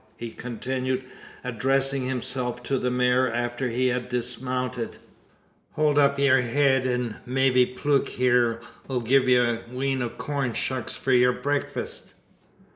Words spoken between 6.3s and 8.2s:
head, an may be Plute